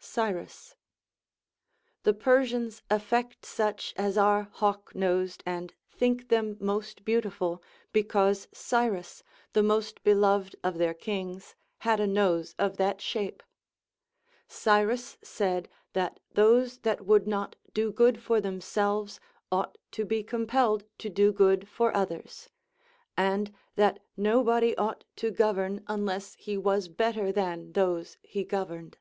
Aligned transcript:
Cyrus. 0.00 0.74
The 2.02 2.12
Persians 2.12 2.82
affect 2.90 3.46
such 3.46 3.94
as 3.96 4.18
are 4.18 4.50
hawk 4.52 4.94
nosed 4.94 5.42
and 5.46 5.72
think 5.90 6.28
them 6.28 6.58
most 6.60 7.06
beautiful, 7.06 7.62
because 7.90 8.48
Cyrus, 8.52 9.22
the 9.54 9.62
most 9.62 10.02
beloved 10.04 10.54
of 10.62 10.76
their 10.76 10.92
kings, 10.92 11.54
had 11.78 12.00
a 12.00 12.06
nose 12.06 12.54
of 12.58 12.76
that 12.76 13.00
shape. 13.00 13.42
Cyrus 14.46 15.16
said 15.22 15.70
that 15.94 16.20
those 16.34 16.76
that 16.80 17.06
would 17.06 17.26
not 17.26 17.56
do 17.72 17.90
good 17.90 18.22
for 18.22 18.42
themselves 18.42 19.20
ought 19.50 19.78
to 19.92 20.04
be 20.04 20.22
compelled 20.22 20.84
to 20.98 21.08
do 21.08 21.32
good 21.32 21.66
for 21.66 21.96
others; 21.96 22.50
and 23.16 23.54
that 23.76 24.00
no 24.18 24.44
body 24.44 24.76
ought 24.76 25.06
to 25.16 25.30
govern, 25.30 25.82
unless 25.86 26.34
he 26.34 26.58
was 26.58 26.88
better 26.88 27.32
than 27.32 27.72
those 27.72 28.18
he 28.22 28.44
governed. 28.44 28.98